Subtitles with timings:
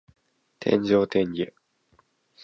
[0.59, 1.45] 天上天下